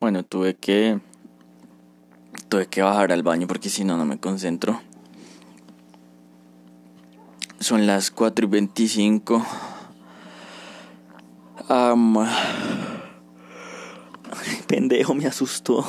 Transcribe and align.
Bueno, 0.00 0.24
tuve 0.24 0.56
que 0.56 0.98
tuve 2.48 2.66
que 2.68 2.80
bajar 2.80 3.12
al 3.12 3.22
baño 3.22 3.46
porque 3.46 3.68
si 3.68 3.84
no 3.84 3.98
no 3.98 4.06
me 4.06 4.18
concentro. 4.18 4.80
Son 7.58 7.86
las 7.86 8.10
4 8.10 8.46
y 8.46 8.48
25. 8.48 9.46
pendejo, 14.66 15.14
me 15.14 15.26
asustó. 15.26 15.84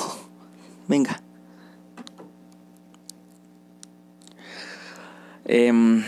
Venga. 0.89 1.21
Em, 5.45 6.03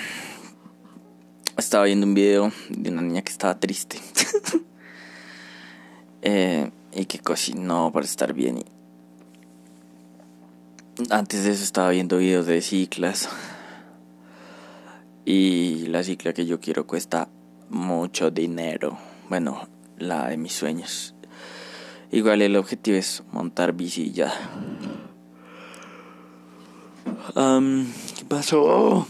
estaba 1.58 1.86
viendo 1.86 2.06
un 2.06 2.14
video 2.14 2.52
de 2.68 2.90
una 2.90 3.02
niña 3.02 3.22
que 3.22 3.32
estaba 3.32 3.58
triste. 3.58 3.98
Eh, 6.26 6.72
y 6.96 7.06
que 7.06 7.20
cocinó 7.20 7.92
para 7.92 8.06
estar 8.06 8.34
bien. 8.34 8.64
antes 11.10 11.44
de 11.44 11.52
eso 11.52 11.64
estaba 11.64 11.90
viendo 11.90 12.18
videos 12.18 12.46
de 12.46 12.62
ciclas. 12.62 13.30
Y 15.26 15.88
la 15.88 16.04
cicla 16.04 16.34
que 16.34 16.46
yo 16.46 16.60
quiero 16.60 16.86
cuesta 16.86 17.30
mucho 17.70 18.30
dinero. 18.30 18.98
Bueno, 19.30 19.68
la 19.98 20.28
de 20.28 20.38
mis 20.38 20.54
sueños. 20.54 21.16
Igual 22.12 22.42
el 22.42 22.56
objetivo 22.58 22.98
es 22.98 23.24
montar 23.32 23.74
bici 23.74 24.04
y 24.04 24.12
ya. 24.12 24.34
¿Qué 27.34 28.26
pasó? 28.28 29.08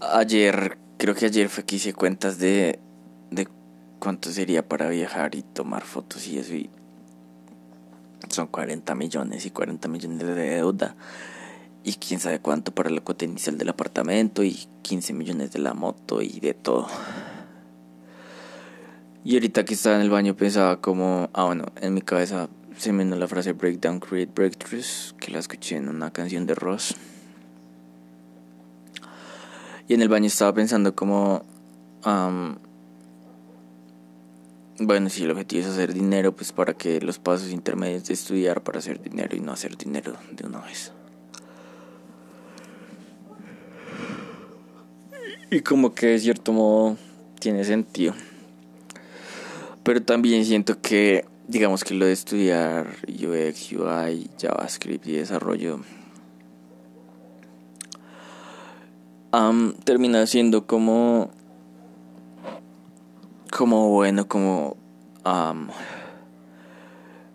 Ayer, 0.00 0.78
creo 0.96 1.14
que 1.14 1.26
ayer 1.26 1.48
fue 1.48 1.64
que 1.64 1.76
hice 1.76 1.92
cuentas 1.92 2.38
de 2.38 2.78
cuánto 4.00 4.32
sería 4.32 4.66
para 4.66 4.88
viajar 4.88 5.36
y 5.36 5.42
tomar 5.42 5.84
fotos 5.84 6.26
y 6.26 6.38
eso. 6.38 6.54
Y 6.54 6.68
son 8.28 8.48
40 8.48 8.94
millones 8.96 9.46
y 9.46 9.50
40 9.50 9.86
millones 9.88 10.26
de 10.26 10.34
deuda. 10.34 10.96
Y 11.84 11.94
quién 11.94 12.18
sabe 12.18 12.40
cuánto 12.40 12.74
para 12.74 12.90
la 12.90 13.00
cuota 13.00 13.24
inicial 13.24 13.56
del 13.56 13.68
apartamento 13.68 14.42
y 14.42 14.58
15 14.82 15.12
millones 15.12 15.52
de 15.52 15.60
la 15.60 15.74
moto 15.74 16.20
y 16.20 16.40
de 16.40 16.54
todo. 16.54 16.88
Y 19.22 19.34
ahorita 19.34 19.64
que 19.64 19.74
estaba 19.74 19.96
en 19.96 20.02
el 20.02 20.10
baño 20.10 20.34
pensaba 20.34 20.80
como, 20.80 21.28
ah 21.32 21.44
bueno, 21.44 21.66
en 21.80 21.94
mi 21.94 22.00
cabeza 22.02 22.48
se 22.76 22.92
me 22.92 23.04
vino 23.04 23.16
la 23.16 23.28
frase 23.28 23.52
Breakdown 23.52 24.00
Create 24.00 24.32
Breakthroughs, 24.34 25.14
que 25.20 25.30
la 25.30 25.38
escuché 25.38 25.76
en 25.76 25.88
una 25.88 26.10
canción 26.10 26.46
de 26.46 26.54
Ross. 26.54 26.96
Y 29.88 29.94
en 29.94 30.02
el 30.02 30.08
baño 30.08 30.26
estaba 30.26 30.54
pensando 30.54 30.94
como... 30.94 31.44
bueno, 34.80 35.10
si 35.10 35.24
el 35.24 35.30
objetivo 35.30 35.62
es 35.62 35.68
hacer 35.68 35.92
dinero, 35.92 36.34
pues 36.34 36.52
para 36.52 36.72
que 36.74 37.00
los 37.00 37.18
pasos 37.18 37.50
intermedios 37.50 38.06
de 38.06 38.14
estudiar 38.14 38.62
para 38.62 38.78
hacer 38.78 39.00
dinero 39.02 39.36
y 39.36 39.40
no 39.40 39.52
hacer 39.52 39.76
dinero 39.76 40.14
de 40.32 40.46
una 40.46 40.60
vez. 40.60 40.92
Y 45.50 45.60
como 45.60 45.94
que 45.94 46.06
de 46.06 46.18
cierto 46.18 46.52
modo 46.52 46.96
tiene 47.38 47.64
sentido. 47.64 48.14
Pero 49.82 50.02
también 50.02 50.44
siento 50.44 50.80
que, 50.80 51.26
digamos 51.46 51.84
que 51.84 51.94
lo 51.94 52.06
de 52.06 52.12
estudiar 52.12 52.86
UX, 53.06 53.72
UI, 53.72 54.30
JavaScript 54.40 55.06
y 55.06 55.12
desarrollo 55.12 55.80
termina 59.84 60.26
siendo 60.26 60.66
como 60.66 61.30
como 63.60 63.90
bueno 63.90 64.26
como 64.26 64.78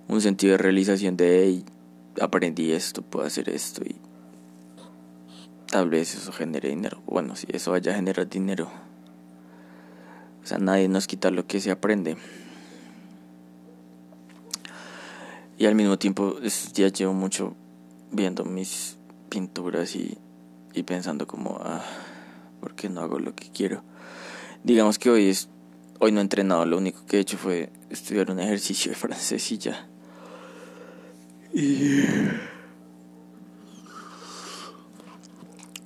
un 0.07 0.21
sentido 0.21 0.53
de 0.53 0.57
realización 0.57 1.15
de 1.17 1.61
aprendí 2.19 2.71
esto 2.71 3.03
puedo 3.03 3.27
hacer 3.27 3.47
esto 3.47 3.83
y 3.85 3.95
tal 5.67 5.87
vez 5.91 6.15
eso 6.15 6.31
genere 6.31 6.69
dinero 6.69 6.99
bueno 7.05 7.35
si 7.35 7.45
eso 7.51 7.69
vaya 7.69 7.91
a 7.91 7.95
generar 7.95 8.27
dinero 8.27 8.71
o 10.41 10.47
sea 10.47 10.57
nadie 10.57 10.87
nos 10.87 11.05
quita 11.05 11.29
lo 11.29 11.45
que 11.45 11.59
se 11.59 11.69
aprende. 11.69 12.17
Y 15.59 15.67
al 15.67 15.75
mismo 15.75 15.99
tiempo 15.99 16.39
ya 16.73 16.87
llevo 16.87 17.13
mucho 17.13 17.55
viendo 18.11 18.45
mis 18.45 18.97
pinturas 19.29 19.95
y 19.95 20.17
y 20.73 20.83
pensando 20.83 21.25
como, 21.25 21.59
ah, 21.63 21.83
¿por 22.59 22.75
qué 22.75 22.89
no 22.89 23.01
hago 23.01 23.19
lo 23.19 23.33
que 23.35 23.49
quiero? 23.49 23.83
Digamos 24.63 24.99
que 24.99 25.09
hoy 25.09 25.29
es, 25.29 25.47
hoy 25.99 26.11
no 26.11 26.19
he 26.19 26.23
entrenado, 26.23 26.65
lo 26.65 26.77
único 26.77 27.05
que 27.05 27.17
he 27.17 27.19
hecho 27.19 27.37
fue 27.37 27.69
estudiar 27.89 28.31
un 28.31 28.39
ejercicio 28.39 28.91
de 28.91 28.97
francés 28.97 29.51
y 29.51 29.57
ya. 29.57 29.87
Y, 31.53 32.03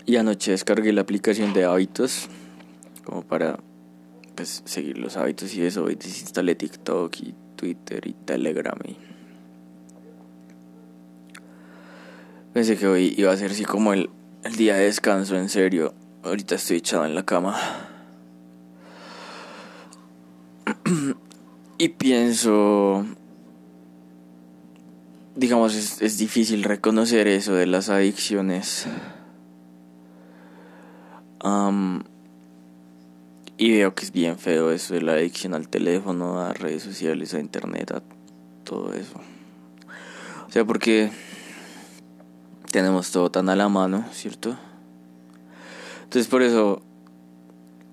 y 0.06 0.16
anoche 0.16 0.52
descargué 0.52 0.92
la 0.94 1.02
aplicación 1.02 1.53
de 1.53 1.66
hábitos 1.66 2.28
como 3.03 3.24
para 3.24 3.59
pues 4.36 4.64
seguir 4.66 4.97
los 4.97 5.18
hábitos 5.18 5.53
y 5.53 5.64
eso, 5.64 5.84
hoy 5.84 5.96
desinstalé 5.96 6.56
TikTok 6.56 7.16
y 7.22 7.36
Twitter 7.56 8.08
y 8.08 8.14
Telegram 8.14 8.78
y 8.86 8.97
pensé 12.53 12.78
que 12.78 12.88
hoy 12.88 13.14
iba 13.18 13.31
a 13.31 13.38
ser 13.38 13.52
así 13.52 13.66
como 13.66 13.94
el 13.94 14.09
el 14.44 14.56
día 14.56 14.76
de 14.76 14.86
descanso, 14.86 15.36
en 15.36 15.50
serio. 15.50 15.94
Ahorita 16.24 16.56
estoy 16.56 16.78
echado 16.78 17.06
en 17.06 17.16
la 17.16 17.26
cama. 17.26 17.89
Y 21.79 21.88
pienso, 21.90 23.06
digamos, 25.35 25.75
es, 25.75 26.01
es, 26.01 26.17
difícil 26.17 26.63
reconocer 26.66 27.28
eso 27.28 27.53
de 27.53 27.66
las 27.66 27.88
adicciones. 27.90 28.85
y 33.57 33.72
veo 33.72 33.95
que 33.95 34.06
es 34.06 34.12
bien 34.12 34.38
feo 34.38 34.72
eso 34.72 34.94
de 34.94 35.01
la 35.01 35.13
adicción 35.13 35.53
al 35.53 35.69
teléfono, 35.69 36.41
a 36.41 36.53
redes 36.53 36.84
sociales, 36.84 37.34
a 37.34 37.40
internet, 37.40 37.91
a 37.91 38.03
todo 38.66 38.94
eso. 38.94 39.19
O 40.47 40.51
sea, 40.51 40.66
porque 40.66 41.11
tenemos 42.72 43.11
todo 43.11 43.31
tan 43.31 43.47
a 43.47 43.56
la 43.56 43.69
mano, 43.69 44.06
¿cierto? 44.11 44.57
Entonces 46.03 46.28
por 46.28 46.41
eso, 46.41 46.81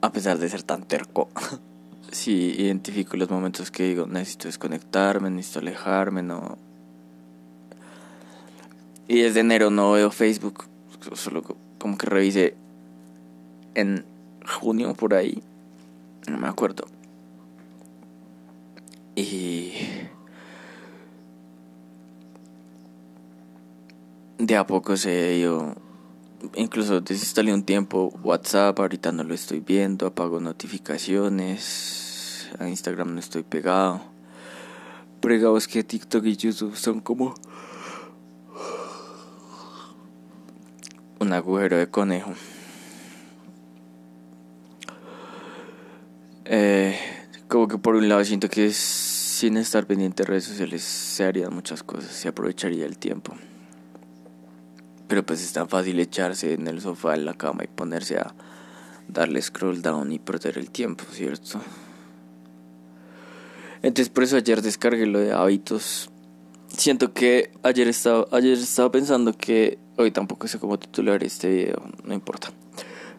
a 0.01 0.11
pesar 0.11 0.39
de 0.39 0.49
ser 0.49 0.65
tan 0.65 0.83
terco, 0.89 1.29
sí 2.13 2.55
identifico 2.59 3.17
los 3.17 3.31
momentos 3.31 3.71
que 3.71 3.85
digo, 3.85 4.07
necesito 4.07 4.49
desconectarme, 4.49 5.31
necesito 5.31 5.61
alejarme, 5.61 6.23
no... 6.23 6.59
Y 9.09 9.21
desde 9.21 9.41
enero 9.41 9.71
no 9.71 9.93
veo 9.93 10.11
Facebook, 10.11 10.65
solo 11.15 11.43
como 11.79 11.97
que 11.97 12.07
revise 12.07 12.57
en 13.75 14.05
junio 14.45 14.95
por 14.95 15.15
ahí, 15.15 15.43
no 16.29 16.39
me 16.39 16.49
acuerdo. 16.49 16.87
Y 19.15 19.73
de 24.39 24.57
a 24.57 24.67
poco 24.67 24.97
se 24.97 25.41
yo 25.41 25.75
incluso 26.55 27.01
desinstalé 27.01 27.53
un 27.53 27.65
tiempo 27.65 28.13
WhatsApp, 28.23 28.79
ahorita 28.79 29.13
no 29.13 29.25
lo 29.25 29.35
estoy 29.35 29.61
viendo, 29.61 30.07
apago 30.07 30.41
notificaciones, 30.41 32.51
a 32.59 32.69
Instagram 32.69 33.15
no 33.15 33.21
estoy 33.21 33.43
pegado. 33.43 34.01
Pero 35.21 35.59
que 35.67 35.83
TikTok 35.83 36.25
y 36.27 36.37
YouTube 36.37 36.77
son 36.77 37.01
como 37.01 37.35
un 41.19 41.33
agujero 41.33 41.79
de 41.79 41.89
conejo. 41.89 42.33
Eh, 46.45 46.97
como 47.49 47.67
que 47.67 47.79
por 47.79 47.97
un 47.97 48.09
lado 48.09 48.25
siento 48.25 48.49
que 48.49 48.71
sin 48.73 49.57
estar 49.57 49.87
pendiente 49.87 50.23
de 50.23 50.29
redes 50.29 50.45
sociales 50.45 50.83
se 50.83 51.25
harían 51.25 51.53
muchas 51.53 51.83
cosas, 51.83 52.11
se 52.11 52.29
aprovecharía 52.29 52.87
el 52.87 52.99
tiempo. 52.99 53.35
Pero 55.09 55.25
pues 55.25 55.43
es 55.43 55.53
tan 55.53 55.69
fácil 55.69 56.01
echarse 56.01 56.55
en 56.55 56.67
el 56.67 56.81
sofá, 56.81 57.15
en 57.15 57.25
la 57.25 57.35
cama 57.35 57.65
y 57.65 57.69
ponerse 57.69 58.19
a 58.19 58.35
darle 59.09 59.41
scroll 59.41 59.83
down 59.83 60.13
y 60.13 60.19
perder 60.19 60.59
el 60.59 60.71
tiempo, 60.71 61.05
¿cierto? 61.13 61.61
Entonces 63.83 64.09
por 64.09 64.25
eso 64.25 64.37
ayer 64.37 64.63
descargué 64.63 65.07
lo 65.07 65.21
de 65.21 65.33
hábitos. 65.33 66.11
Siento 66.69 67.13
que 67.13 67.53
ayer 67.63 67.89
estaba, 67.89 68.27
ayer 68.33 68.59
estaba 68.59 68.91
pensando 68.91 69.33
que 69.33 69.79
hoy 69.97 70.11
tampoco 70.11 70.49
sé 70.49 70.59
cómo 70.59 70.79
titular 70.79 71.23
este 71.23 71.49
video, 71.49 71.83
no 72.05 72.13
importa. 72.13 72.49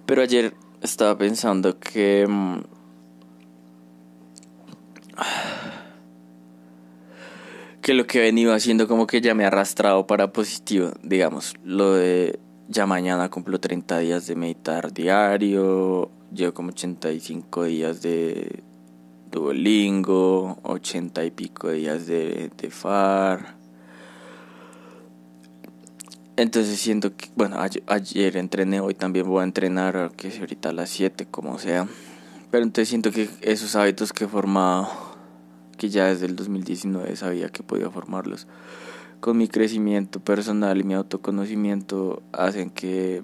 Pero 0.06 0.22
ayer 0.22 0.54
estaba 0.82 1.18
pensando 1.18 1.80
que 1.80 2.26
mm, 2.28 2.60
que 7.88 7.94
lo 7.94 8.06
que 8.06 8.18
he 8.18 8.22
venido 8.22 8.54
haciendo 8.54 8.86
como 8.86 9.08
que 9.08 9.22
ya 9.22 9.34
me 9.34 9.46
ha 9.46 9.48
arrastrado 9.48 10.08
para 10.08 10.34
positivo, 10.34 10.92
digamos, 11.04 11.54
lo 11.64 11.94
de 11.94 12.38
ya 12.68 12.86
mañana 12.86 13.30
cumplo 13.30 13.62
30 13.62 14.00
días 14.00 14.28
de 14.28 14.36
meditar 14.36 14.92
diario, 14.92 16.12
llevo 16.34 16.54
como 16.54 16.72
85 16.72 17.64
días 17.64 18.02
de 18.02 18.62
Duolingo, 19.32 20.60
ochenta 20.64 21.24
y 21.24 21.32
pico 21.32 21.72
días 21.72 22.08
de, 22.08 22.52
de 22.58 22.70
FAR. 22.70 23.56
Entonces 26.36 26.78
siento 26.82 27.16
que, 27.16 27.30
bueno, 27.38 27.58
ayer, 27.86 28.36
entrené, 28.36 28.82
hoy 28.82 28.96
también 28.96 29.26
voy 29.26 29.40
a 29.40 29.44
entrenar, 29.46 30.12
que 30.18 30.28
es 30.28 30.38
ahorita 30.42 30.72
a 30.72 30.74
las 30.74 30.90
7, 30.90 31.28
como 31.32 31.58
sea. 31.58 31.88
Pero 32.52 32.64
entonces 32.64 32.90
siento 32.90 33.12
que 33.12 33.30
esos 33.40 33.78
hábitos 33.78 34.12
que 34.12 34.26
he 34.26 34.28
formado, 34.28 35.07
que 35.78 35.90
ya 35.90 36.06
desde 36.06 36.26
el 36.26 36.36
2019 36.36 37.16
sabía 37.16 37.50
que 37.50 37.64
podía 37.64 37.90
formarlos, 37.90 38.48
con 39.20 39.38
mi 39.38 39.48
crecimiento 39.48 40.20
personal 40.20 40.78
y 40.80 40.84
mi 40.84 40.94
autoconocimiento, 40.94 42.22
hacen 42.34 42.70
que 42.70 43.24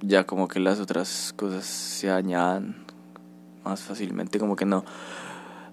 ya 0.00 0.24
como 0.24 0.48
que 0.48 0.60
las 0.60 0.80
otras 0.80 1.32
cosas 1.36 1.64
se 1.64 2.10
añadan 2.10 2.76
más 3.64 3.80
fácilmente, 3.80 4.38
como 4.38 4.56
que 4.56 4.64
no, 4.64 4.84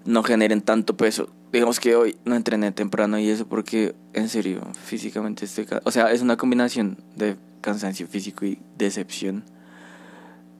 no 0.04 0.22
generen 0.22 0.60
tanto 0.60 0.96
peso. 0.96 1.30
Digamos 1.52 1.78
que 1.78 1.94
hoy 1.94 2.16
no 2.24 2.34
entrené 2.34 2.72
temprano 2.72 3.18
y 3.18 3.28
eso 3.28 3.46
porque 3.46 3.94
en 4.12 4.28
serio, 4.28 4.60
físicamente 4.84 5.44
estoy... 5.44 5.66
O 5.84 5.90
sea, 5.90 6.12
es 6.12 6.22
una 6.22 6.36
combinación 6.36 6.98
de 7.16 7.36
cansancio 7.60 8.06
físico 8.06 8.44
y 8.44 8.58
decepción. 8.78 9.44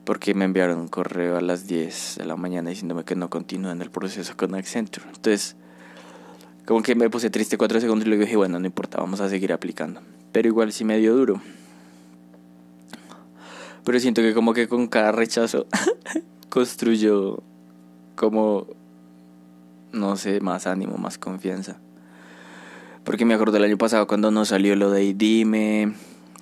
Porque 0.05 0.33
me 0.33 0.45
enviaron 0.45 0.79
un 0.79 0.87
correo 0.87 1.37
a 1.37 1.41
las 1.41 1.67
10 1.67 2.15
de 2.19 2.25
la 2.25 2.35
mañana 2.35 2.69
diciéndome 2.69 3.03
que 3.03 3.15
no 3.15 3.29
continúan 3.29 3.81
el 3.81 3.89
proceso 3.89 4.37
con 4.37 4.55
Accenture. 4.55 5.05
Entonces, 5.07 5.55
como 6.65 6.81
que 6.81 6.95
me 6.95 7.09
puse 7.09 7.29
triste 7.29 7.57
cuatro 7.57 7.79
segundos 7.79 8.05
y 8.05 8.09
luego 8.09 8.23
dije, 8.23 8.35
bueno, 8.37 8.59
no 8.59 8.65
importa, 8.65 8.99
vamos 8.99 9.19
a 9.19 9.29
seguir 9.29 9.51
aplicando. 9.51 10.01
Pero 10.31 10.47
igual 10.47 10.71
sí 10.71 10.85
me 10.85 10.97
dio 10.97 11.15
duro. 11.15 11.41
Pero 13.83 13.99
siento 13.99 14.21
que 14.21 14.33
como 14.33 14.53
que 14.53 14.67
con 14.67 14.87
cada 14.87 15.11
rechazo 15.11 15.67
construyó 16.49 17.43
como, 18.15 18.65
no 19.91 20.17
sé, 20.17 20.39
más 20.39 20.65
ánimo, 20.65 20.97
más 20.97 21.17
confianza. 21.17 21.77
Porque 23.03 23.25
me 23.25 23.35
acuerdo 23.35 23.53
del 23.53 23.65
año 23.65 23.77
pasado 23.77 24.07
cuando 24.07 24.31
no 24.31 24.45
salió 24.45 24.75
lo 24.75 24.89
de 24.89 25.13
Dime, 25.13 25.93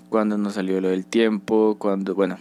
cuando 0.07 0.37
no 0.37 0.49
salió 0.51 0.79
lo 0.79 0.87
del 0.87 1.05
tiempo, 1.05 1.75
cuando, 1.77 2.15
bueno, 2.15 2.37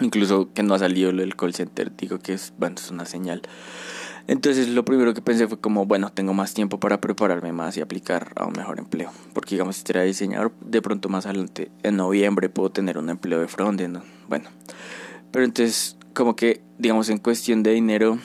incluso 0.00 0.52
que 0.52 0.62
no 0.62 0.74
ha 0.74 0.78
salido 0.78 1.12
lo 1.12 1.22
del 1.22 1.36
call 1.36 1.54
center, 1.54 1.94
digo 1.96 2.18
que 2.18 2.34
es, 2.34 2.52
bueno, 2.58 2.76
es 2.78 2.90
una 2.90 3.04
señal. 3.04 3.42
Entonces 4.26 4.68
lo 4.68 4.84
primero 4.84 5.12
que 5.12 5.22
pensé 5.22 5.48
fue 5.48 5.58
como, 5.58 5.86
bueno, 5.86 6.12
tengo 6.12 6.34
más 6.34 6.54
tiempo 6.54 6.78
para 6.78 7.00
prepararme 7.00 7.52
más 7.52 7.76
y 7.76 7.80
aplicar 7.80 8.32
a 8.36 8.46
un 8.46 8.52
mejor 8.52 8.78
empleo. 8.78 9.10
Porque 9.32 9.56
digamos, 9.56 9.76
si 9.76 9.84
era 9.88 10.02
diseñador, 10.02 10.52
de 10.60 10.80
pronto 10.82 11.08
más 11.08 11.26
adelante, 11.26 11.70
en 11.82 11.96
noviembre, 11.96 12.48
puedo 12.48 12.70
tener 12.70 12.98
un 12.98 13.10
empleo 13.10 13.40
de 13.40 13.48
frontend. 13.48 14.00
Bueno, 14.28 14.48
pero 15.32 15.44
entonces 15.44 15.96
como 16.14 16.36
que, 16.36 16.62
digamos, 16.78 17.08
en 17.08 17.18
cuestión 17.18 17.62
de 17.62 17.72
dinero, 17.72 18.18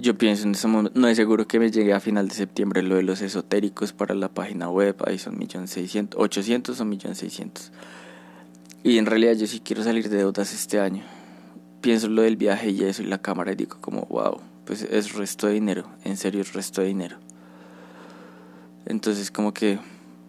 yo 0.00 0.16
pienso 0.16 0.44
en 0.44 0.52
ese 0.52 0.68
momento, 0.68 0.98
no 0.98 1.08
es 1.08 1.16
seguro 1.16 1.46
que 1.48 1.58
me 1.58 1.70
llegue 1.70 1.92
a 1.92 2.00
final 2.00 2.28
de 2.28 2.34
septiembre 2.34 2.82
lo 2.82 2.94
de 2.96 3.02
los 3.02 3.20
esotéricos 3.20 3.92
para 3.92 4.14
la 4.14 4.28
página 4.28 4.70
web, 4.70 4.96
ahí 5.06 5.18
son 5.18 5.36
millón 5.38 5.66
seiscientos, 5.66 6.20
ochocientos 6.20 6.80
o 6.80 6.84
millón 6.84 7.16
seiscientos. 7.16 7.72
Y 8.84 8.98
en 8.98 9.06
realidad 9.06 9.34
yo 9.34 9.46
sí 9.46 9.60
quiero 9.60 9.82
salir 9.82 10.08
de 10.08 10.18
deudas 10.18 10.54
este 10.54 10.78
año. 10.78 11.02
Pienso 11.80 12.08
lo 12.08 12.22
del 12.22 12.36
viaje 12.36 12.70
y 12.70 12.84
eso 12.84 13.02
y 13.02 13.06
la 13.06 13.18
cámara 13.18 13.52
y 13.52 13.56
digo 13.56 13.76
como, 13.80 14.02
wow, 14.02 14.40
pues 14.64 14.82
es 14.82 15.14
resto 15.14 15.48
de 15.48 15.54
dinero, 15.54 15.88
en 16.04 16.16
serio 16.16 16.42
es 16.42 16.52
resto 16.52 16.80
de 16.80 16.86
dinero. 16.86 17.16
Entonces 18.86 19.30
como 19.32 19.52
que 19.52 19.78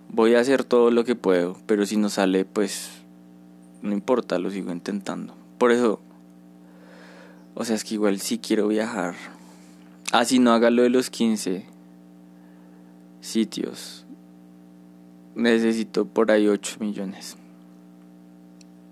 voy 0.09 0.33
a 0.33 0.39
hacer 0.39 0.63
todo 0.63 0.89
lo 0.89 1.05
que 1.05 1.15
puedo, 1.15 1.57
pero 1.67 1.85
si 1.85 1.95
no 1.95 2.09
sale, 2.09 2.43
pues 2.43 2.89
no 3.83 3.93
importa, 3.93 4.39
lo 4.39 4.49
sigo 4.49 4.71
intentando. 4.71 5.35
Por 5.59 5.71
eso, 5.71 6.01
o 7.53 7.63
sea, 7.63 7.75
es 7.75 7.83
que 7.83 7.93
igual 7.93 8.19
sí 8.19 8.39
quiero 8.39 8.67
viajar. 8.67 9.15
Ah, 10.11 10.23
no 10.39 10.51
haga 10.51 10.69
lo 10.69 10.83
de 10.83 10.89
los 10.89 11.09
15 11.09 11.65
sitios. 13.21 14.05
Necesito 15.35 16.05
por 16.05 16.31
ahí 16.31 16.47
8 16.47 16.77
millones. 16.79 17.37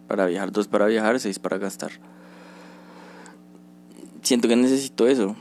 Para 0.07 0.25
viajar, 0.25 0.51
dos 0.51 0.67
para 0.67 0.85
viajar, 0.85 1.19
seis 1.19 1.37
para 1.37 1.57
gastar. 1.57 1.91
Siento 4.21 4.47
que 4.47 4.55
necesito 4.55 5.07
eso. 5.07 5.35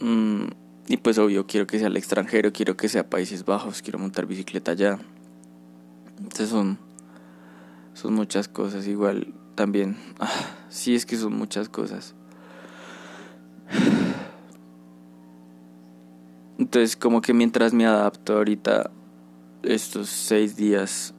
Mm, 0.00 0.46
y 0.88 0.96
pues 0.98 1.18
obvio, 1.18 1.46
quiero 1.46 1.66
que 1.66 1.78
sea 1.78 1.88
al 1.88 1.96
extranjero, 1.96 2.52
quiero 2.52 2.76
que 2.76 2.88
sea 2.88 3.10
Países 3.10 3.44
Bajos, 3.44 3.82
quiero 3.82 3.98
montar 3.98 4.26
bicicleta 4.26 4.72
allá. 4.72 4.98
Entonces 6.18 6.50
son, 6.50 6.78
son 7.94 8.14
muchas 8.14 8.46
cosas. 8.46 8.86
Igual 8.86 9.34
también, 9.56 9.96
sí 10.68 10.94
es 10.94 11.04
que 11.04 11.16
son 11.16 11.32
muchas 11.32 11.68
cosas. 11.68 12.14
Entonces 16.58 16.96
como 16.96 17.20
que 17.20 17.34
mientras 17.34 17.74
me 17.74 17.86
adapto 17.86 18.36
ahorita 18.36 18.90
estos 19.62 20.08
seis 20.08 20.56
días 20.56 21.14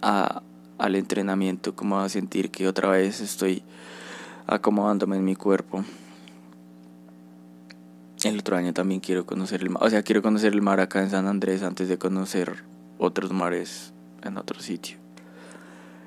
a, 0.00 0.42
al 0.78 0.94
entrenamiento, 0.94 1.74
como 1.74 1.98
a 2.00 2.08
sentir 2.08 2.50
que 2.50 2.68
otra 2.68 2.88
vez 2.90 3.20
estoy 3.20 3.62
acomodándome 4.46 5.16
en 5.16 5.24
mi 5.24 5.36
cuerpo. 5.36 5.84
El 8.24 8.38
otro 8.38 8.56
año 8.56 8.72
también 8.72 9.00
quiero 9.00 9.26
conocer 9.26 9.62
el 9.62 9.70
mar, 9.70 9.84
o 9.84 9.90
sea, 9.90 10.02
quiero 10.02 10.22
conocer 10.22 10.52
el 10.52 10.62
mar 10.62 10.80
acá 10.80 11.00
en 11.02 11.10
San 11.10 11.26
Andrés 11.26 11.62
antes 11.62 11.88
de 11.88 11.98
conocer 11.98 12.64
otros 12.98 13.32
mares 13.32 13.92
en 14.22 14.38
otro 14.38 14.60
sitio. 14.60 14.96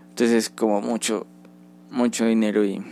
Entonces 0.10 0.36
es 0.36 0.50
como 0.50 0.82
mucho, 0.82 1.26
mucho 1.90 2.26
dinero 2.26 2.66
y 2.66 2.84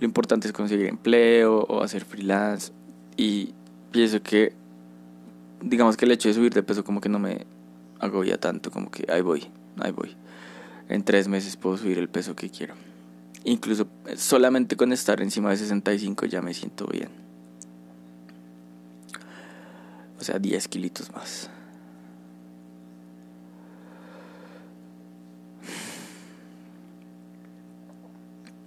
lo 0.00 0.04
importante 0.04 0.46
es 0.46 0.52
conseguir 0.52 0.86
empleo 0.86 1.60
o 1.60 1.82
hacer 1.82 2.04
freelance 2.04 2.72
y 3.16 3.52
pienso 3.90 4.22
que 4.22 4.52
digamos 5.60 5.96
que 5.96 6.04
el 6.04 6.12
hecho 6.12 6.28
de 6.28 6.34
subir 6.34 6.54
de 6.54 6.62
peso 6.62 6.84
como 6.84 7.00
que 7.00 7.08
no 7.08 7.18
me 7.18 7.46
agobia 7.98 8.38
tanto, 8.38 8.70
como 8.70 8.90
que 8.90 9.10
ahí 9.10 9.22
voy, 9.22 9.46
ahí 9.78 9.90
voy. 9.90 10.14
En 10.88 11.02
tres 11.02 11.28
meses 11.28 11.56
puedo 11.56 11.76
subir 11.76 11.98
el 11.98 12.08
peso 12.08 12.36
que 12.36 12.48
quiero. 12.48 12.74
Incluso 13.44 13.88
solamente 14.16 14.76
con 14.76 14.92
estar 14.92 15.20
encima 15.20 15.50
de 15.50 15.56
65 15.56 16.26
ya 16.26 16.42
me 16.42 16.54
siento 16.54 16.86
bien. 16.86 17.08
O 20.20 20.24
sea, 20.24 20.38
10 20.38 20.68
kilitos 20.68 21.12
más. 21.12 21.50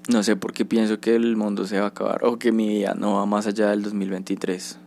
No 0.09 0.23
sé 0.23 0.35
por 0.35 0.53
qué 0.53 0.65
pienso 0.65 0.99
que 0.99 1.15
el 1.15 1.35
mundo 1.35 1.65
se 1.67 1.79
va 1.79 1.85
a 1.85 1.89
acabar 1.89 2.25
o 2.25 2.39
que 2.39 2.51
mi 2.51 2.67
vida 2.67 2.95
no 2.95 3.15
va 3.15 3.25
más 3.25 3.45
allá 3.45 3.69
del 3.69 3.83
2023. 3.83 4.79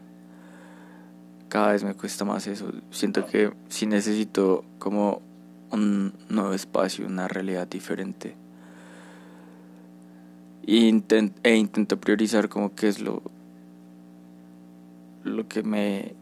Cada 1.49 1.73
vez 1.73 1.85
me 1.85 1.94
cuesta 1.94 2.25
más 2.25 2.47
eso. 2.49 2.73
Siento 2.90 3.25
que 3.26 3.52
si 3.68 3.87
necesito 3.87 4.64
como 4.78 5.23
un 5.71 6.14
nuevo 6.28 6.52
espacio, 6.52 7.06
una 7.06 7.28
realidad 7.28 7.68
diferente. 7.68 8.35
E, 10.66 11.02
e 11.42 11.56
intento 11.56 12.00
priorizar 12.00 12.49
como 12.49 12.75
que 12.75 12.88
es 12.88 13.00
lo, 13.00 13.23
lo 15.23 15.47
que 15.47 15.62
me 15.62 16.14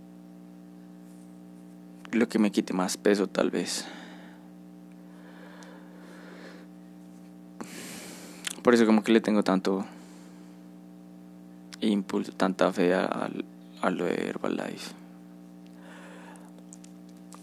lo 2.11 2.29
que 2.29 2.39
me 2.39 2.51
quite 2.51 2.75
más 2.75 2.99
peso 2.99 3.27
tal 3.27 3.51
vez. 3.51 3.87
Por 8.63 8.75
eso 8.75 8.87
como 8.87 9.03
que 9.03 9.13
le 9.13 9.21
tengo 9.21 9.43
tanto 9.43 9.85
impulso, 11.81 12.33
tanta 12.33 12.73
fe 12.73 12.95
a, 12.95 13.31
a 13.81 13.91
lo 13.91 14.05
de 14.05 14.29
Herbalife. 14.29 14.95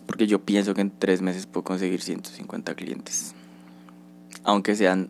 Porque 0.07 0.27
yo 0.27 0.43
pienso 0.43 0.73
que 0.73 0.81
en 0.81 0.91
tres 0.91 1.21
meses 1.21 1.45
puedo 1.45 1.63
conseguir 1.63 2.01
150 2.01 2.73
clientes. 2.75 3.35
Aunque 4.43 4.75
sean 4.75 5.09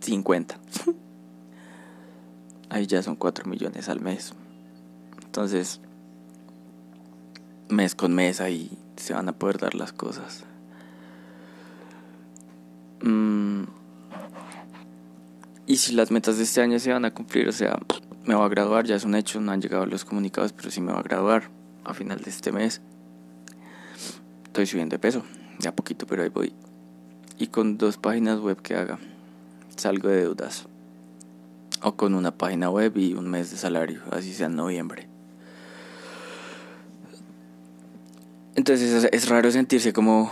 50. 0.00 0.58
Ahí 2.70 2.86
ya 2.86 3.02
son 3.02 3.16
4 3.16 3.46
millones 3.46 3.88
al 3.88 4.00
mes. 4.00 4.32
Entonces, 5.24 5.80
mes 7.68 7.94
con 7.94 8.14
mes 8.14 8.40
ahí 8.40 8.70
se 8.96 9.14
van 9.14 9.28
a 9.28 9.32
poder 9.32 9.58
dar 9.58 9.74
las 9.74 9.92
cosas. 9.92 10.44
Mm, 13.02 13.64
y 15.66 15.76
si 15.76 15.94
las 15.94 16.10
metas 16.10 16.36
de 16.36 16.44
este 16.44 16.60
año 16.60 16.78
se 16.78 16.92
van 16.92 17.04
a 17.04 17.12
cumplir, 17.12 17.48
o 17.48 17.52
sea, 17.52 17.78
me 18.24 18.34
voy 18.34 18.44
a 18.44 18.48
graduar, 18.48 18.84
ya 18.86 18.96
es 18.96 19.04
un 19.04 19.14
hecho, 19.14 19.40
no 19.40 19.52
han 19.52 19.60
llegado 19.60 19.86
los 19.86 20.04
comunicados, 20.04 20.52
pero 20.52 20.70
sí 20.70 20.80
me 20.80 20.92
voy 20.92 21.00
a 21.00 21.02
graduar 21.02 21.50
a 21.84 21.94
final 21.94 22.20
de 22.20 22.30
este 22.30 22.52
mes. 22.52 22.80
Estoy 24.44 24.66
subiendo 24.66 24.94
de 24.94 24.98
peso, 24.98 25.24
ya 25.58 25.74
poquito, 25.74 26.06
pero 26.06 26.22
ahí 26.22 26.28
voy. 26.28 26.54
Y 27.38 27.48
con 27.48 27.78
dos 27.78 27.96
páginas 27.96 28.40
web 28.40 28.60
que 28.62 28.74
haga, 28.74 28.98
salgo 29.76 30.08
de 30.08 30.22
deudas. 30.22 30.66
O 31.82 31.96
con 31.96 32.14
una 32.14 32.30
página 32.30 32.70
web 32.70 32.96
y 32.96 33.14
un 33.14 33.28
mes 33.28 33.50
de 33.50 33.56
salario, 33.56 34.00
así 34.10 34.32
sea 34.32 34.46
en 34.46 34.56
noviembre. 34.56 35.08
Entonces 38.54 39.08
es, 39.10 39.28
raro 39.28 39.50
sentirse 39.50 39.92
como, 39.92 40.30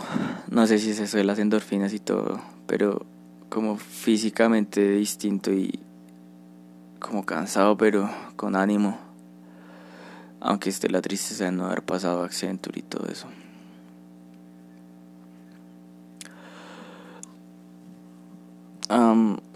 no 0.49 0.65
sé 0.65 0.79
si 0.79 0.91
es 0.91 0.99
eso 0.99 1.17
de 1.17 1.25
las 1.25 1.39
endorfinas 1.39 1.93
y 1.93 1.99
todo, 1.99 2.41
pero 2.65 3.05
como 3.53 3.77
físicamente 3.77 4.93
distinto 4.93 5.53
y 5.53 5.79
como 6.99 7.23
cansado, 7.23 7.77
pero 7.77 8.09
con 8.35 8.55
ánimo. 8.55 8.97
Aunque 10.39 10.71
esté 10.71 10.89
la 10.89 11.01
tristeza 11.01 11.45
de 11.45 11.51
no 11.51 11.67
haber 11.67 11.83
pasado 11.83 12.23
Accenture 12.23 12.79
y 12.79 12.81
todo 12.81 13.07
eso. 13.07 13.27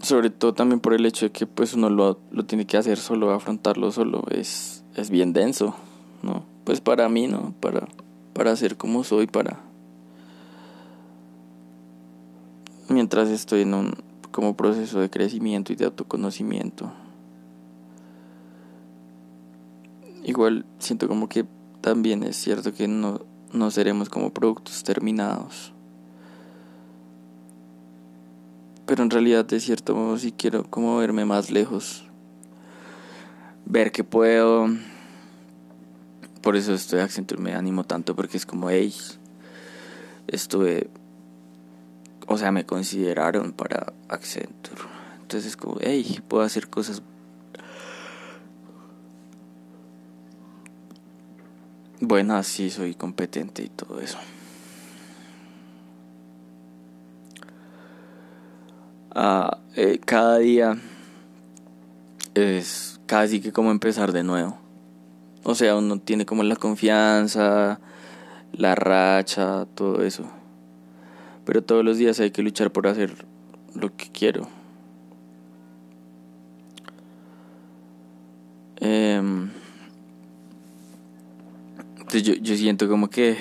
sobre 0.00 0.30
todo 0.30 0.54
también 0.54 0.80
por 0.80 0.94
el 0.94 1.04
hecho 1.04 1.26
de 1.26 1.32
que 1.32 1.46
pues 1.46 1.74
uno 1.74 1.90
lo, 1.90 2.18
lo 2.32 2.44
tiene 2.44 2.66
que 2.66 2.76
hacer 2.76 2.98
solo, 2.98 3.30
afrontarlo 3.32 3.92
solo, 3.92 4.24
es, 4.30 4.84
es 4.96 5.10
bien 5.10 5.32
denso, 5.32 5.76
¿no? 6.22 6.44
Pues 6.64 6.80
para 6.80 7.08
mí, 7.08 7.28
¿no? 7.28 7.54
Para, 7.60 7.86
para 8.32 8.56
ser 8.56 8.76
como 8.76 9.04
soy, 9.04 9.26
para... 9.26 9.67
Mientras 12.88 13.28
estoy 13.28 13.62
en 13.62 13.74
un 13.74 13.94
como 14.30 14.56
proceso 14.56 15.00
de 15.00 15.10
crecimiento 15.10 15.72
y 15.72 15.76
de 15.76 15.86
autoconocimiento. 15.86 16.92
Igual 20.24 20.66
siento 20.78 21.08
como 21.08 21.28
que 21.28 21.46
también 21.80 22.22
es 22.22 22.36
cierto 22.36 22.72
que 22.72 22.86
no, 22.88 23.20
no 23.52 23.70
seremos 23.70 24.08
como 24.08 24.32
productos 24.32 24.82
terminados. 24.84 25.72
pero 28.88 29.02
en 29.02 29.10
realidad 29.10 29.44
de 29.44 29.60
cierto 29.60 29.94
modo 29.94 30.16
sí 30.16 30.32
quiero 30.32 30.64
como 30.64 30.96
verme 30.96 31.26
más 31.26 31.50
lejos, 31.50 32.04
ver 33.66 33.92
que 33.92 34.02
puedo, 34.02 34.66
por 36.40 36.56
eso 36.56 36.72
estoy 36.72 37.00
Accenture 37.00 37.38
me 37.38 37.54
animo 37.54 37.84
tanto 37.84 38.16
porque 38.16 38.38
es 38.38 38.46
como, 38.46 38.70
hey, 38.70 38.94
estuve, 40.26 40.88
o 42.28 42.38
sea, 42.38 42.52
me 42.52 42.64
consideraron 42.64 43.52
para 43.52 43.92
Accenture, 44.08 44.82
entonces 45.22 45.46
es 45.46 45.56
como, 45.56 45.78
hey, 45.80 46.20
puedo 46.28 46.44
hacer 46.44 46.68
cosas 46.68 47.02
buenas, 52.00 52.46
sí, 52.46 52.70
soy 52.70 52.94
competente 52.94 53.64
y 53.64 53.68
todo 53.68 54.00
eso. 54.00 54.18
Eh, 59.74 60.00
cada 60.04 60.38
día 60.38 60.76
es 62.34 63.00
casi 63.06 63.40
que 63.40 63.52
como 63.52 63.70
empezar 63.70 64.12
de 64.12 64.22
nuevo. 64.22 64.58
O 65.44 65.54
sea, 65.54 65.76
uno 65.76 65.98
tiene 65.98 66.26
como 66.26 66.42
la 66.42 66.56
confianza, 66.56 67.80
la 68.52 68.74
racha, 68.74 69.66
todo 69.74 70.02
eso. 70.02 70.37
Pero 71.48 71.62
todos 71.62 71.82
los 71.82 71.96
días 71.96 72.20
hay 72.20 72.30
que 72.30 72.42
luchar 72.42 72.70
por 72.70 72.86
hacer 72.86 73.24
lo 73.74 73.96
que 73.96 74.10
quiero. 74.10 74.46
Em, 78.76 79.48
entonces 81.96 82.22
yo, 82.22 82.34
yo 82.34 82.54
siento 82.54 82.86
como 82.86 83.08
que 83.08 83.38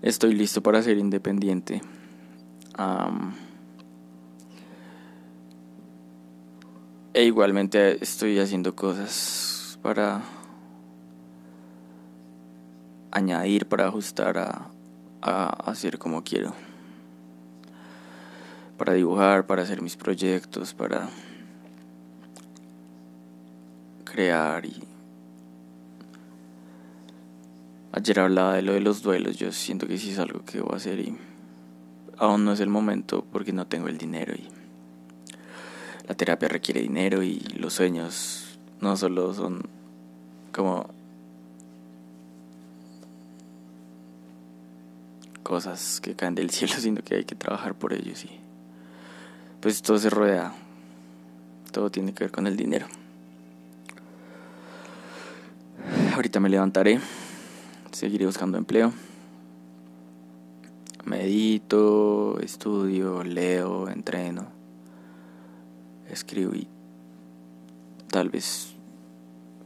estoy 0.00 0.36
listo 0.36 0.62
para 0.62 0.80
ser 0.80 0.96
independiente. 0.96 1.80
E 7.12 7.24
igualmente 7.24 8.00
estoy 8.00 8.38
haciendo 8.38 8.76
cosas 8.76 9.76
para 9.82 10.22
añadir, 13.10 13.66
para 13.66 13.88
ajustar 13.88 14.38
a 15.20 15.48
hacer 15.66 15.98
como 15.98 16.22
quiero. 16.22 16.54
Para 18.76 18.94
dibujar, 18.94 19.46
para 19.46 19.62
hacer 19.62 19.80
mis 19.80 19.96
proyectos, 19.96 20.74
para 20.74 21.08
crear 24.04 24.66
y 24.66 24.82
ayer 27.92 28.20
hablaba 28.20 28.54
de 28.54 28.62
lo 28.62 28.72
de 28.74 28.80
los 28.80 29.02
duelos, 29.02 29.36
yo 29.36 29.52
siento 29.52 29.86
que 29.86 29.98
sí 29.98 30.10
es 30.10 30.18
algo 30.18 30.44
que 30.44 30.60
voy 30.60 30.74
a 30.74 30.76
hacer 30.76 30.98
y 31.00 31.16
aún 32.18 32.44
no 32.44 32.52
es 32.52 32.60
el 32.60 32.68
momento 32.68 33.24
porque 33.32 33.52
no 33.52 33.66
tengo 33.66 33.88
el 33.88 33.98
dinero 33.98 34.34
y 34.34 34.48
la 36.08 36.14
terapia 36.14 36.48
requiere 36.48 36.80
dinero 36.80 37.22
y 37.22 37.38
los 37.56 37.74
sueños 37.74 38.58
no 38.80 38.96
solo 38.96 39.32
son 39.32 39.62
como 40.52 40.90
cosas 45.42 46.00
que 46.00 46.14
caen 46.14 46.34
del 46.34 46.50
cielo, 46.50 46.74
sino 46.78 47.02
que 47.02 47.14
hay 47.14 47.24
que 47.24 47.34
trabajar 47.34 47.74
por 47.74 47.92
ellos 47.92 48.24
y 48.24 48.41
pues 49.62 49.80
todo 49.80 49.96
se 49.96 50.10
rodea, 50.10 50.52
todo 51.70 51.90
tiene 51.90 52.12
que 52.12 52.24
ver 52.24 52.30
con 52.30 52.46
el 52.46 52.56
dinero. 52.56 52.86
Ahorita 56.14 56.40
me 56.40 56.50
levantaré, 56.50 57.00
seguiré 57.92 58.26
buscando 58.26 58.58
empleo. 58.58 58.92
Medito, 61.06 62.38
estudio, 62.40 63.24
leo, 63.24 63.88
entreno 63.88 64.62
escribo 66.12 66.54
y 66.54 66.68
tal 68.08 68.28
vez 68.28 68.74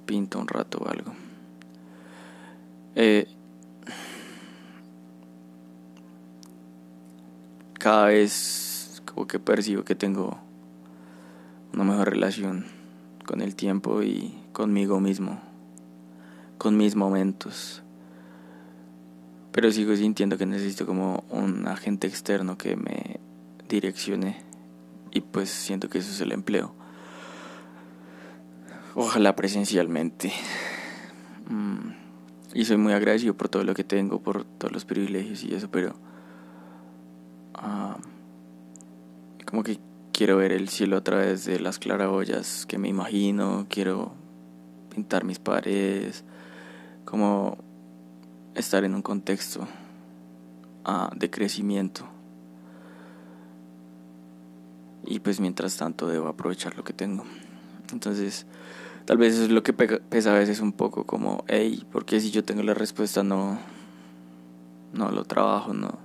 pinto 0.06 0.38
un 0.38 0.46
rato 0.46 0.78
o 0.78 0.88
algo. 0.88 1.12
Eh, 2.94 3.26
cada 7.74 8.06
vez 8.06 8.65
como 9.16 9.26
que 9.26 9.38
percibo 9.38 9.82
que 9.82 9.94
tengo 9.94 10.38
una 11.72 11.84
mejor 11.84 12.10
relación 12.10 12.66
con 13.24 13.40
el 13.40 13.56
tiempo 13.56 14.02
y 14.02 14.38
conmigo 14.52 15.00
mismo, 15.00 15.40
con 16.58 16.76
mis 16.76 16.96
momentos. 16.96 17.82
Pero 19.52 19.72
sigo 19.72 19.96
sintiendo 19.96 20.36
que 20.36 20.44
necesito 20.44 20.84
como 20.84 21.24
un 21.30 21.66
agente 21.66 22.06
externo 22.06 22.58
que 22.58 22.76
me 22.76 23.18
direccione 23.66 24.36
y 25.12 25.22
pues 25.22 25.48
siento 25.48 25.88
que 25.88 25.96
eso 25.96 26.12
es 26.12 26.20
el 26.20 26.32
empleo. 26.32 26.74
Ojalá 28.94 29.34
presencialmente. 29.34 30.30
Mm, 31.48 31.92
y 32.52 32.66
soy 32.66 32.76
muy 32.76 32.92
agradecido 32.92 33.34
por 33.34 33.48
todo 33.48 33.64
lo 33.64 33.72
que 33.72 33.82
tengo, 33.82 34.20
por 34.20 34.44
todos 34.44 34.72
los 34.72 34.84
privilegios 34.84 35.42
y 35.42 35.54
eso, 35.54 35.70
pero 35.70 35.94
ah, 37.54 37.96
como 39.56 39.64
que 39.64 39.78
quiero 40.12 40.36
ver 40.36 40.52
el 40.52 40.68
cielo 40.68 40.98
a 40.98 41.00
través 41.02 41.46
de 41.46 41.58
las 41.58 41.78
claraboyas 41.78 42.66
que 42.66 42.76
me 42.76 42.88
imagino, 42.88 43.64
quiero 43.70 44.12
pintar 44.94 45.24
mis 45.24 45.38
paredes, 45.38 46.24
como 47.06 47.56
estar 48.54 48.84
en 48.84 48.94
un 48.94 49.00
contexto 49.00 49.66
ah, 50.84 51.10
de 51.16 51.30
crecimiento 51.30 52.06
y 55.06 55.20
pues 55.20 55.40
mientras 55.40 55.74
tanto 55.78 56.06
debo 56.06 56.28
aprovechar 56.28 56.76
lo 56.76 56.84
que 56.84 56.92
tengo. 56.92 57.24
Entonces, 57.90 58.44
tal 59.06 59.16
vez 59.16 59.36
eso 59.36 59.44
es 59.44 59.50
lo 59.50 59.62
que 59.62 59.72
pesa 59.72 60.36
a 60.36 60.38
veces 60.38 60.60
un 60.60 60.72
poco 60.72 61.06
como, 61.06 61.46
hey, 61.48 61.82
¿por 61.90 62.04
qué 62.04 62.20
si 62.20 62.30
yo 62.30 62.44
tengo 62.44 62.62
la 62.62 62.74
respuesta 62.74 63.22
no, 63.22 63.58
no 64.92 65.10
lo 65.10 65.24
trabajo, 65.24 65.72
no? 65.72 65.98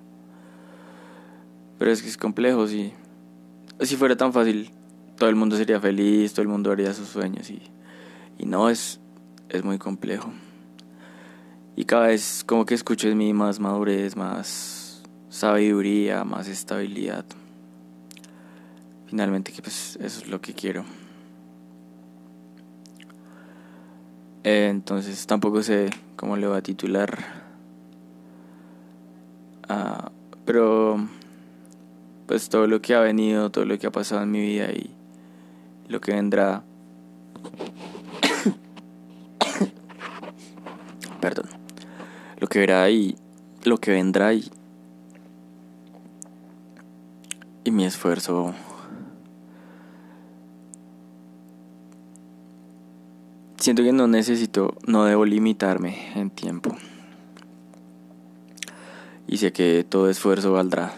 Pero 1.78 1.92
es 1.92 2.02
que 2.02 2.08
es 2.08 2.16
complejo, 2.16 2.66
si, 2.66 2.94
si 3.82 3.96
fuera 3.96 4.16
tan 4.16 4.34
fácil, 4.34 4.72
todo 5.18 5.30
el 5.30 5.36
mundo 5.36 5.56
sería 5.58 5.80
feliz, 5.80 6.34
todo 6.34 6.44
el 6.44 6.48
mundo 6.48 6.72
haría 6.72 6.94
sus 6.94 7.08
sueños 7.08 7.50
y, 7.50 7.62
y 8.38 8.46
no, 8.46 8.70
es, 8.70 9.00
es 9.50 9.64
muy 9.64 9.78
complejo. 9.78 10.32
Y 11.76 11.86
cada 11.86 12.08
vez 12.08 12.44
como 12.46 12.66
que 12.66 12.76
escucho 12.76 13.08
en 13.08 13.18
mí 13.18 13.34
más 13.34 13.60
madurez, 13.60 14.16
más 14.16 15.04
sabiduría, 15.30 16.24
más 16.24 16.48
estabilidad 16.48 17.26
finalmente 19.12 19.52
que 19.52 19.62
pues 19.62 19.98
eso 19.98 20.22
es 20.22 20.28
lo 20.30 20.40
que 20.40 20.54
quiero. 20.54 20.86
Entonces 24.44 25.28
tampoco 25.28 25.62
sé 25.62 25.90
cómo 26.16 26.38
le 26.38 26.48
va 26.48 26.58
a 26.58 26.62
titular. 26.62 27.20
Ah, 29.68 30.12
pero 30.46 31.10
pues 32.32 32.48
todo 32.48 32.66
lo 32.66 32.82
que 32.82 32.96
ha 32.96 33.02
venido, 33.02 33.50
todo 33.50 33.66
lo 33.66 33.78
que 33.78 33.88
ha 33.88 33.92
pasado 33.92 34.24
en 34.24 34.32
mi 34.32 34.40
vida 34.40 34.72
y 34.72 34.90
lo 35.90 36.00
que 36.00 36.14
vendrá. 36.14 36.64
Perdón. 41.20 41.50
Lo 42.40 42.48
que 42.48 42.60
verá 42.60 42.90
y 42.90 43.18
lo 43.66 43.80
que 43.80 43.92
vendrá 43.92 44.34
y, 44.34 44.50
y 47.66 47.72
mi 47.72 47.84
esfuerzo 47.84 48.54
Siento 53.58 53.84
que 53.84 53.92
no 53.92 54.08
necesito, 54.08 54.76
no 54.88 55.04
debo 55.04 55.26
limitarme 55.26 56.14
en 56.16 56.30
tiempo. 56.30 56.78
y 59.28 59.36
sé 59.36 59.52
que 59.52 59.84
todo 59.84 60.10
esfuerzo 60.10 60.54
valdrá. 60.54 60.94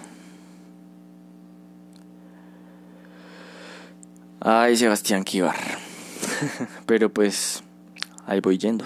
Ay, 4.45 4.75
Sebastián 4.75 5.23
Kivar. 5.23 5.55
Pero 6.85 7.07
pues 7.07 7.63
ahí 8.25 8.41
voy 8.41 8.57
yendo. 8.57 8.85